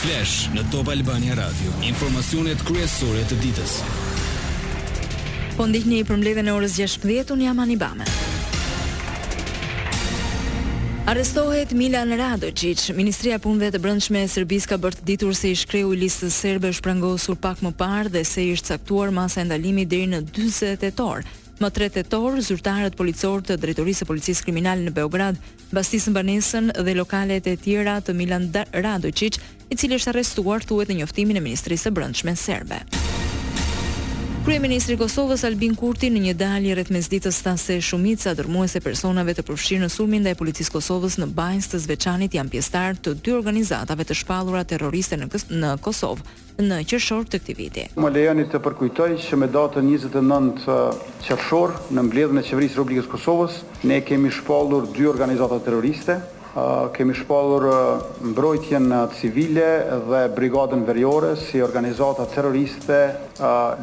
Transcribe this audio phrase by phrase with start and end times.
[0.00, 3.72] Flash në Top Albania Radio, informacionet kryesore të ditës.
[5.58, 8.06] Po ndihni për mbledhjen e orës 16:00 un jam Anibame.
[11.12, 15.52] Arrestohet Milan Radojic, Ministria e Punëve të Brendshme e Serbisë ka bërë të ditur se
[15.52, 19.42] i shkreu i listës serbe shprangosur pak më parë dhe se i është caktuar masa
[19.42, 21.28] e ndalimit deri në 40 tetor.
[21.60, 25.36] Më 3 tetor, zyrtarët policorë të drejtorisë së policisë kriminal në Beograd,
[25.76, 29.36] Bastisën Banesën dhe lokalet e tjera të Milan Radojqic,
[29.68, 32.80] i cili është arrestuar thuhet në njoftimin e Ministrisë së Brendshme serbe.
[34.50, 39.30] Kryeministri i Kosovës Albin Kurti në një dalje rreth mesditës tha se shumica dërmuese personave
[39.38, 43.34] të përfshirë në sulmin ndaj policisë Kosovës në bajnës të Zveçanit janë pjesëtar të dy
[43.36, 47.86] organizatave të shpallura terroriste në kës, në Kosovë në qershor të këtij viti.
[47.94, 50.66] Më lejoni të përkujtoj që me datën 29
[51.28, 56.18] qershor në mbledhjen e qeverisë së Republikës Kosovës ne kemi shpallur dy organizata terroriste
[56.94, 57.68] kemi shpallur
[58.26, 59.68] mbrojtjen civile
[60.08, 62.98] dhe brigadën veriore si organizata terroriste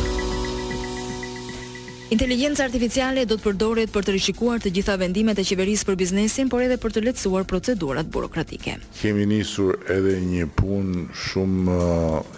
[2.13, 6.45] Inteligjenca artificiale do të përdoret për të rishikuar të gjitha vendimet e qeverisë për biznesin,
[6.53, 8.77] por edhe për të lehtësuar procedurat burokratike.
[9.01, 11.81] Kemi nisur edhe një punë shumë uh,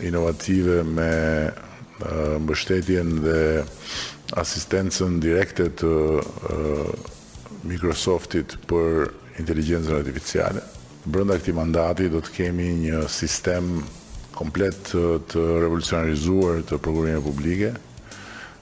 [0.08, 1.16] inovative me
[2.44, 3.40] mbështetjen dhe
[4.42, 5.92] asistencën direkte të
[7.68, 10.64] Microsoftit për inteligjencën artificiale.
[11.06, 13.80] Brenda këtij mandati do të kemi një sistem
[14.38, 17.72] komplet të revolucionarizuar të prokurimeve publike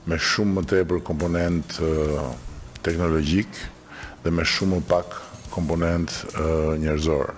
[0.09, 1.77] me shumë më tepër komponent
[2.85, 3.49] teknologjik
[4.23, 5.15] dhe me shumë më pak
[5.53, 6.21] komponent
[6.81, 7.33] njerëzor.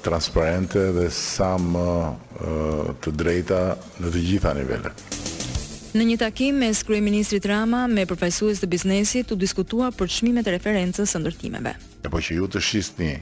[0.04, 1.88] transparente dhe sa më
[3.04, 3.58] të drejta
[4.00, 5.02] në të gjitha nivellet.
[5.96, 10.56] Në një takim me Kryeministrit Rama me përfaqësues të biznesit u diskutua për çmimet të
[10.56, 11.72] referencës së ndërtimeve.
[12.04, 12.62] E po që ju të
[13.02, 13.12] një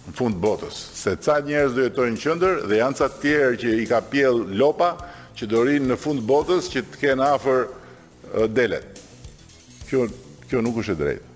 [0.07, 0.77] në fund botës.
[1.03, 3.99] Se ca njerëz do jetojnë në qendër dhe janë ca të tjerë që i ka
[4.11, 4.93] pjell lopa
[5.39, 7.67] që do rinë në fund botës që të kenë afër
[8.47, 8.87] delet.
[9.89, 10.07] Kjo,
[10.49, 11.29] kjo nuk është e drejtë.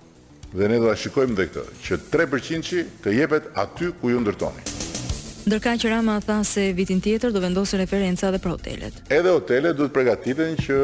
[0.47, 4.63] Dhe ne do të shikojmë dhe këtë, që 3% të jepet aty ku ju ndërtoni.
[5.47, 8.95] Ndërka që Rama tha se vitin tjetër do vendosë referenca dhe për hotelet.
[9.11, 10.77] Edhe hotelet du të pregatitin që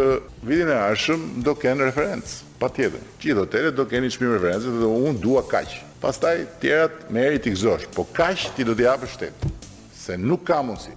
[0.47, 3.03] vitin e arshëm do kënë referencë, pa tjetër.
[3.23, 5.81] Qitë hotelet do kënë një shpimë referencë dhe unë dua kaqë.
[6.03, 9.53] Pastaj tjerat me eri t'i këzosh, po kaqë ti do t'i apë shtetë,
[9.97, 10.95] se nuk ka mundësi.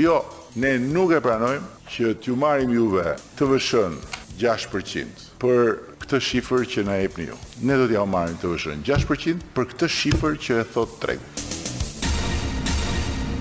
[0.00, 0.20] Jo,
[0.60, 3.08] ne nuk e pranojmë që t'ju marim juve
[3.38, 4.00] të vëshën
[4.38, 5.26] 6%.
[5.42, 7.36] Për këtë shifër që na jepni ju.
[7.66, 11.32] Ne do t'ja marrim të vëshën 6% për këtë shifër që e thot tregu.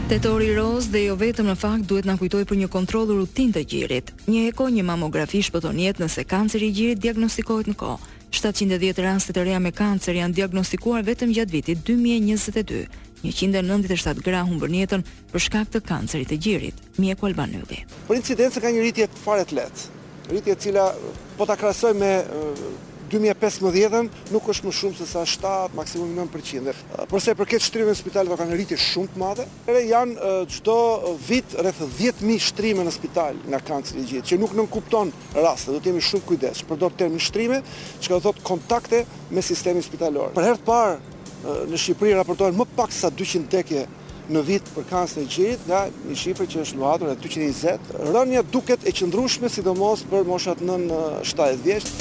[0.07, 3.63] Tetori Roz dhe jo vetëm në fakt duhet na kujtoj për një kontroll rutinë të
[3.67, 4.13] gjirit.
[4.31, 8.13] Një eko, një mamografi shpëton jetë nëse kanceri i gjirit diagnostikohet në kohë.
[8.27, 12.87] 710 raste të reja me kancer janë diagnostikuar vetëm gjatë vitit 2022.
[13.25, 15.03] 197 gra humbën jetën
[15.33, 16.79] për shkak të kancerit të gjirit.
[17.01, 17.83] Mjeku Albanyli.
[18.07, 19.96] Por incidenca ka një rritje fare të lehtë
[20.31, 20.91] rritje cila
[21.37, 22.11] po ta krasoj me
[23.07, 26.73] 2015-ën nuk është më shumë se sa 7, maksimumi 9%.
[27.07, 29.45] Përse përket shtrimeve në spitalet kanë rritje shumë të madhe.
[29.71, 30.75] Re janë çdo
[31.29, 35.71] vit rreth 10.000 shtrime në spital nga kanceri i gjithë, që nuk nuk kupton raste,
[35.71, 36.65] do të jemi shumë kujdesh.
[36.67, 37.61] Përdor termin shtrime,
[38.03, 40.35] çka do thotë kontakte me sistemin spitalor.
[40.35, 43.85] Për herë të parë në Shqipëri raportohen më pak sa 200 tekje
[44.33, 47.91] në vit për kanës e gjirit nga një shifër që është luatur e 220.
[48.13, 50.87] Rënja duket e qëndrushme sidomos për moshat nën
[51.25, 51.91] 70 vjeç.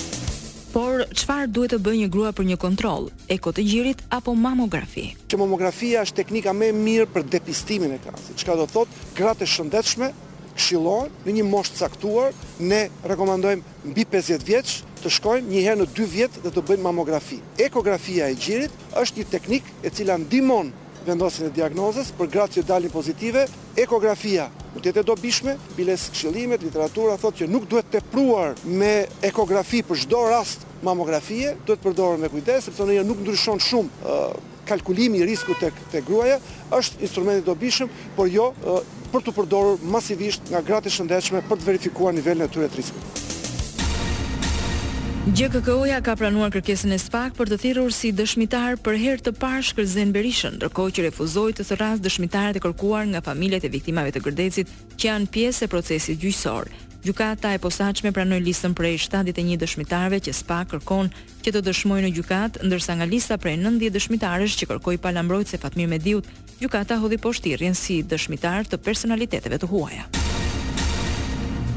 [0.75, 3.07] Por çfarë duhet të bëjë një grua për një kontroll?
[3.33, 5.07] Eko të gjirit apo mamografi?
[5.31, 8.43] Që mamografia është teknika më e mirë për depistimin e kancerit.
[8.43, 9.05] Çka do të thotë?
[9.17, 10.11] Gratë e shëndetshme
[10.59, 15.81] këshillohen në një moshë të caktuar, ne rekomandojmë mbi 50 vjeç të shkojmë një herë
[15.83, 17.39] në 2 vjet dhe të bëjnë mamografi.
[17.61, 20.73] Ekografia e gjirit është një teknikë e cila ndihmon
[21.07, 23.47] vendosin e diagnozës për gratë që dalin pozitive,
[23.79, 28.91] ekografia mund të jetë dobishme, biles këshillimet, literatura thotë që nuk duhet të pruar me
[29.25, 34.55] ekografi për çdo rast mamografie, duhet përdorur me kujdes sepse ne nuk ndryshon shumë uh,
[34.69, 36.41] kalkulimi i riskut tek tek gruaja
[36.75, 37.89] është instrument i dobishëm,
[38.19, 38.51] por jo
[39.15, 43.25] për të përdorur masivisht nga gratë të për të verifikuar nivelin e tyre të riskut.
[45.27, 49.65] GKK-ja ka pranuar kërkesën e SPAK për të thirrur si dëshmitar për herë të parë
[49.67, 54.21] Shkërzen Berishën, ndërkohë që refuzoi të thërrasë dëshmitarët e kërkuar nga familjet e viktimave të
[54.23, 56.71] gërdecit, që janë pjesë e procesit gjyqësor.
[57.09, 61.11] Gjykata e posaçme pranoi listën prej 71 dëshmitarëve që SPAK kërkon
[61.43, 65.91] që të dëshmojnë në gjykat, ndërsa nga lista prej 90 dëshmitarësh që kërkoi Palambrojtse Fatmir
[65.91, 66.31] Mediut,
[66.63, 70.07] gjykata hodhi poshtë rrin si dëshmitar të personaliteteve të huaja.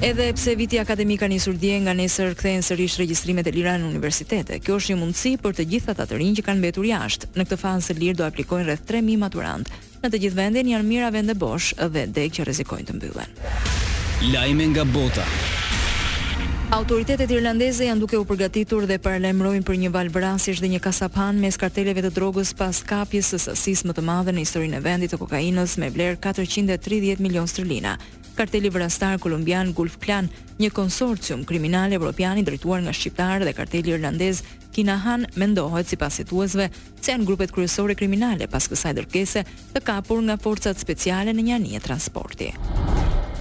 [0.01, 3.83] Edhe pse viti akademik ka nisur dje, nga nesër kthehen sërish regjistrimet e lira në
[3.89, 4.55] universitete.
[4.63, 7.27] Kjo është një mundësi për të gjithë ata të rinj që kanë mbetur jashtë.
[7.35, 9.67] Në këtë fazë së lirë do aplikojnë rreth 3000 maturant.
[9.99, 13.35] Në të gjithë vendin janë mira vende bosh dhe degë që rrezikojnë të mbyllen.
[14.31, 15.25] Lajme nga bota.
[16.69, 21.57] Autoritetet irlandeze janë duke u përgatitur dhe paralajmërojnë për një valvrasish dhe një kasapan mes
[21.57, 25.19] karteleve të drogës pas kapjes së sasisë më të madhe në historinë e vendit të
[25.23, 27.97] kokainës me vlerë 430 milionë sterlina
[28.39, 30.30] karteli vrastar kolumbian Gulf Clan,
[30.63, 34.39] një konsorcium kriminal evropian i drejtuar nga shqiptarë dhe karteli irlandez
[34.71, 36.69] Kinahan mendohet si pas situazve
[37.01, 39.44] se janë grupet kryesore kriminale pas kësaj dërkese
[39.75, 42.53] të kapur nga forcat speciale në një anije transporti.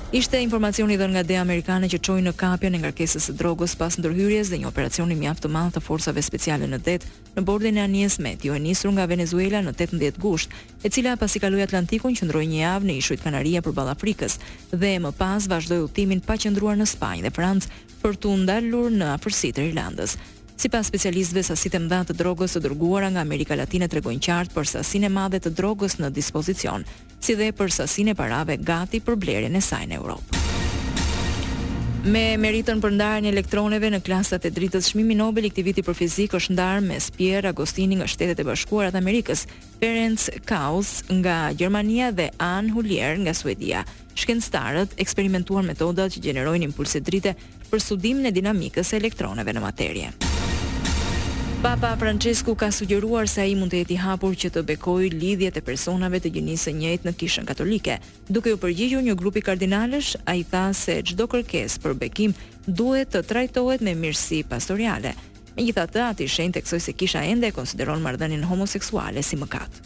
[0.09, 3.75] Ishte informacioni i dhënë nga DEA amerikane që çoi në kapjen e ngarkesës së drogës
[3.77, 7.03] pas ndërhyrjes dhe një operacioni mjaft të madh të forcave speciale në det,
[7.37, 11.43] në bordin e anijes Met, jo nisur nga Venezuela në 18 gusht, e cila pasi
[11.45, 14.39] kaloi Atlantikun ndroj një javë në ishujt Kanaria përballë Afrikës
[14.73, 19.13] dhe më pas vazdoi udhimin pa qëndruar në Spanjë dhe Francë, për të ndalur në
[19.19, 20.17] afërsitë të Irlandës.
[20.59, 25.07] Sipas specialistëve, e mëdha të drogës së dërguara nga Amerika Latine regojnë qartë për sasinë
[25.07, 26.83] e madhe të drogës në dispozicion,
[27.23, 30.41] si dhe për sasinë e parave gati për blerjen e saj në Europë.
[32.11, 35.85] Me meritën për ndarjen e elektroneve në klasat e dritës çmimi Nobel i këtij viti
[35.87, 39.45] për fizikë është ndarë me Pierre Agostini nga Shtetet e Bashkuara të Amerikës,
[39.79, 43.85] Ferenc Kaus nga Gjermania dhe Anne Hullier nga Suedia.
[44.19, 47.37] Shkencëtarët eksperimentuar metoda që gjenerojnë impulse drite
[47.71, 50.19] për studimin e dinamikës e elektroneve në materie.
[51.63, 55.57] Papa Francesku ka sugjeruar se ai mund të jetë i hapur që të bekojë lidhjet
[55.59, 57.97] e personave të gjinisë së njëjtë në Kishën Katolike.
[58.31, 63.25] Duke u përgjigjur një grupi kardinalësh, ai tha se çdo kërkesë për bekim duhet të
[63.27, 65.17] trajtohet me mirësi pastoriale.
[65.59, 69.83] Megjithatë, ati shenjtë theksoi se Kisha ende e konsideron marrëdhënien homoseksuale si mëkat.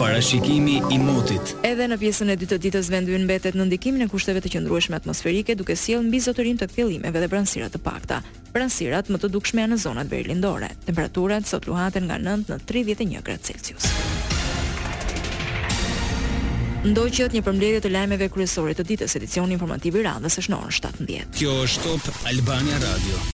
[0.00, 1.52] Parashikimi i motit.
[1.68, 4.96] Edhe në pjesën e dytë të ditës vendhyn mbetet në ndikimin e kushteve të qëndrueshme
[5.02, 8.22] atmosferike, duke sjellë mbi zotërim të thellimeve dhe pranësira të pakta
[8.54, 10.70] pranësirat më të dukshme në zonat berlindore.
[10.86, 13.90] Temperaturat sot luhaten nga 9 në 31 gradë Celsius.
[16.80, 20.78] Ndoqët një përmledje të lajmeve kryesore të ditës edicion informativ i radhës është në orën
[20.80, 21.26] 17.
[21.36, 23.20] Kjo është Top Albania Radio.